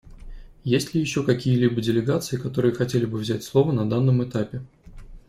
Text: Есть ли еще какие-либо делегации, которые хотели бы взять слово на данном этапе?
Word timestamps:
Есть 0.63 0.95
ли 0.95 0.99
еще 1.01 1.23
какие-либо 1.23 1.79
делегации, 1.79 2.37
которые 2.37 2.73
хотели 2.73 3.05
бы 3.05 3.19
взять 3.19 3.43
слово 3.43 3.71
на 3.71 3.87
данном 3.87 4.23
этапе? 4.27 4.65